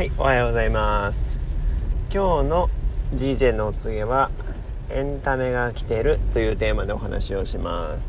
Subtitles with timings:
[0.00, 1.36] はい、おはようございます。
[2.10, 2.70] 今日の
[3.12, 4.30] GJ のお告げは、
[4.88, 8.08] エンタメが来てるというテーマでお話をします。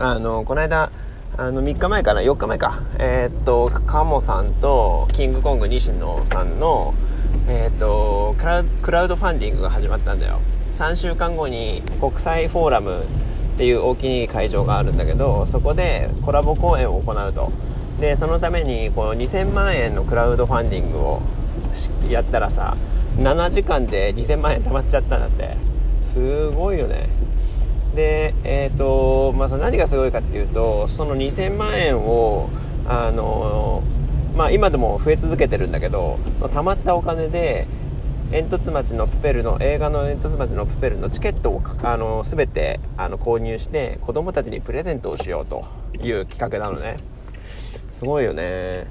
[0.00, 0.90] あの、この間、
[1.36, 2.82] あの、3日前かな、4日前か。
[2.98, 6.92] えーっと、カモさんと、キングコング西野さんの、
[7.46, 10.40] えーっとクラ、クラウドファンディングが始まったんだよ。
[10.72, 13.04] 3週間後に国際フォーラム
[13.54, 17.52] っていう大きい会場があるんだけど、そこでコラボ公演を行うと。
[18.00, 21.22] でそのためにこの2000万円のクラウドファンディングを
[22.08, 22.76] やったらさ
[23.18, 25.56] 7時間で2000万円貯まっちゃったんだって
[26.02, 27.08] すごいよね。
[27.94, 32.48] でえっ、とまあその何がすごいかっていうとその2000万円を
[32.86, 33.82] あの
[34.34, 37.66] まあ今でも増え続けてるんだけどその貯まったお金で
[38.30, 45.64] 煙突町のプペルの映画の煙突町のプペルのチケットをあの全てあの購入して子供たちにプレゼントをしようと
[46.00, 46.96] いう企画なのね。
[48.00, 48.86] すごいよね。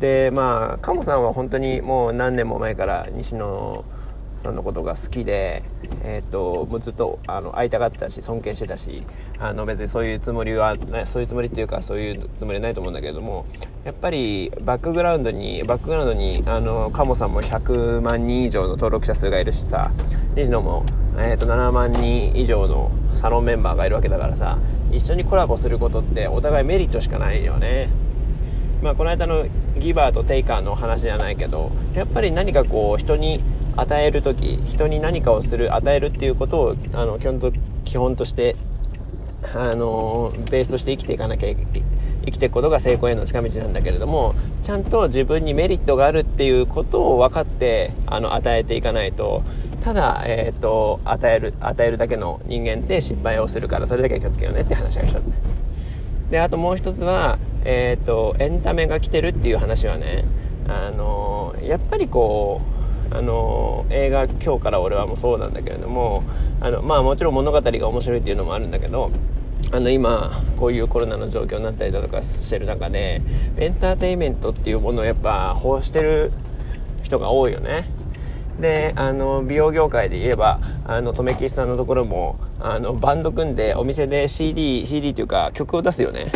[0.00, 3.84] でまあカモさんは本当にもう何年も前から西野
[4.40, 5.62] さんのことが好きで、
[6.02, 9.04] えー、ともうずっとあの会いたがってたし尊敬してたし
[9.38, 13.46] あの別にそういうつもりはなそういうつもりっていうかそういうつもりはないと思うんだけれども
[13.84, 19.92] やっぱりバックグラウンドにバックグラウンドにあのカモさんも100万人以上の登録者数がいるしさ
[20.34, 20.84] 西野も、
[21.16, 24.58] えー、と7万人以上のサロンメンバーがいるわけだからさ
[24.92, 27.88] 一緒にコラボすることってお互いメリットしかないよね。
[28.82, 29.46] まあこの間の
[29.78, 33.42] ギバーとテイカーの話じゃないけどやっぱり何かこう人に
[33.76, 37.52] 与える時人に何かをする与えるっていうことをあの基本と
[37.84, 38.56] 基本として
[39.54, 49.42] あのベースとして生きていかなきゃ生きていくことが成功への近道なんだけれどもちゃんと自分にメリットがあるっていうことを分かってあの与えていかないと
[49.80, 55.32] ただ、えーと、与える与えるだけの人間って失敗をするからそれだけは気をつけようねって話が一つ。
[56.30, 60.24] であともう一つは、えーと、エンタメが来てるっていう話はね
[60.68, 62.60] あのやっぱりこ
[63.10, 66.22] うあの映画今日から俺はもうそうなんだけれども
[66.60, 69.10] あのまあもちろん物語が面白いっていうのもあるんだけど
[69.72, 73.20] あの今こういうコロナの状況になったりだとかしてる中で
[73.56, 76.32] エンターテインメントっていうものをやっぱ欲してる
[77.02, 77.84] 人が多いよね。
[78.60, 86.30] であの美容業界で言えばあの留吉さんのところもあのバンド組んでお店で CD, CD というか曲を出すよね。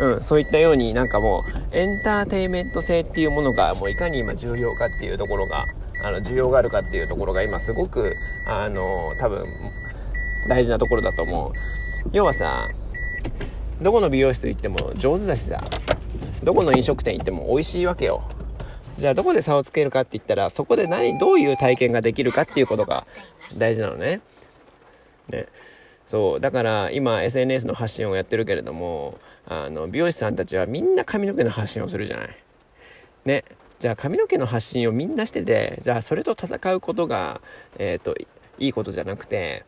[0.00, 5.66] うん、そういったようになんかもうエンターテイメント性っていうものがもういかに今重要かっていうところが
[6.02, 8.14] あの需要があるかっていうところが今すごく
[8.46, 9.46] あの多分
[10.48, 11.52] 大事なところだと思う。
[12.12, 12.68] 要はさ
[13.82, 15.62] どこの美容室行っても上手だしさ
[16.42, 18.22] どこの飲食店行っても美味しいわけよ。
[18.98, 23.06] じゃあどこで差をつけるかって言ったらそこで何どういう体験ができるかっていうことが
[23.56, 24.20] 大事なのね。
[25.28, 25.46] ね。
[26.06, 29.18] そうだから今 SNS の発信をやってるけれども
[29.50, 32.36] あの美容師さんたちはみんな髪の毛の発信をするじゃない
[33.24, 33.44] ね
[33.78, 37.40] じゃあ髪の毛の発信をみんなしててじゃあそれと戦うことが、
[37.78, 38.14] えーと、
[38.58, 39.64] いいことじゃなくて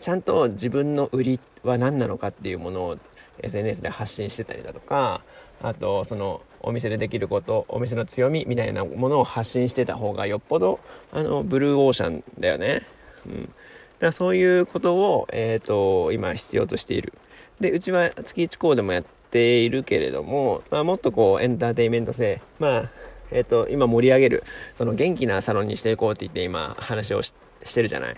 [0.00, 2.98] ちゃんと自分の売りは何なのかっていうものを
[3.38, 5.22] SNS で発信してたりだとか
[5.62, 10.80] あとそのお店でできることお店の強みみたいなものを発信してた方がよっぽど
[11.12, 12.82] あのブルーオーシャンだよね。
[13.26, 13.52] うん、だか
[14.00, 17.12] らそういうことを、えーと、今必要としている。
[17.60, 22.90] でうちは月1校でもやっているけれども、まあ、もっとこうエンターテインメント性まあ
[23.30, 24.44] えっ、ー、と今盛り上げる
[24.74, 27.32] その元気なサロンにしていこうって言って今話をし
[27.74, 28.16] てるじゃない。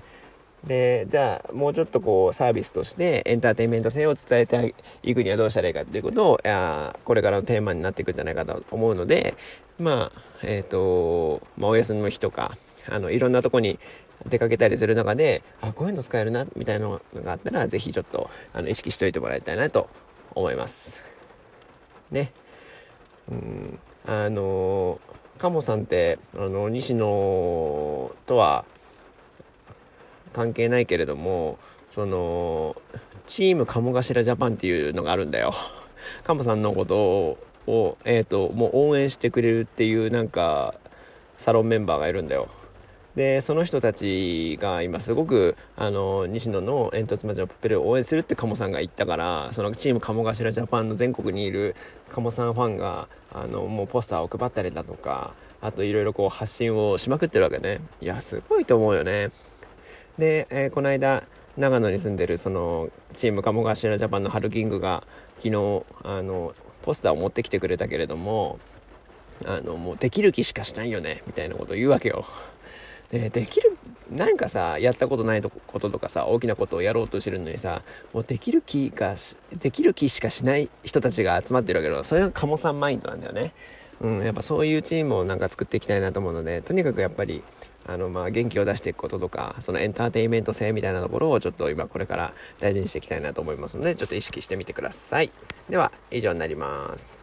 [0.65, 9.35] でじゃあもうちょっとこうサービスとしてエンターテインメント性を伝えていくにはどうしたらいいかっていうことをあこれからのテーマになっていくんじゃないかと思うので
[9.81, 12.57] まあえっ、ー、と、まあ、お休みの日とか
[12.89, 13.81] あのいろんなとこに
[14.27, 19.89] 出かけたりする中であこういうの使えるなみたいなのがあったら是非ちょっとあの意識しておいてもらいたいなと
[20.35, 21.03] 思います。
[22.11, 22.33] ね。
[23.31, 25.01] うんあの
[25.39, 27.05] 鴨さんってあの西野
[28.27, 28.65] とは
[30.33, 31.59] 関係ないけれども
[31.91, 32.77] その
[33.27, 35.55] チーム鴨頭ジャパンっていうのがあるんだよ。
[36.25, 40.75] 鴨さんのことを、えーと、もう応援してくれるっていうなんか
[41.37, 42.49] サロンメンバーがいるんだよ。
[43.17, 51.77] でその人たちが今すごくあの西野の煙突町のプペルを応援するって鴨さんが言ったからそのチーム鴨頭ジャパンの全国にいる
[52.11, 57.81] 鴨さんファンがあのもうポスターを配ったりだとかあといろいろこう発信をしまくってるわけね。
[58.01, 59.31] いやすごいと思うよね。
[60.19, 61.23] で、えー、この間
[61.57, 65.05] 長野に住んでるそのチーム鴨頭ジャパンのハルキングが
[65.37, 68.59] 昨日あのポスターを持ってきてくれたけれども
[69.47, 72.25] あのもうできる気しかしないよねみたいなことを言うわけよ。
[73.13, 73.77] でできる
[74.11, 77.83] なんかさやったことないこととかさ大きなことをやろうとしてるのにさ
[78.13, 79.15] もうできる気が
[79.53, 83.53] できる気しかしない人たちが集まってるわけだそれが鴨さんマインドなんだよね。
[84.01, 87.45] うん、やっぱそういうチームをなんか作っていきたいなと思うのでとにかくやっぱり
[87.87, 95.31] あのまあ元気を出していくこととかそのエンターテインメント性みたいなところをちょっと今これから大事にしていきたいなと思いますのでちょっと意識してみてください。
[95.71, 97.22] では以上になります。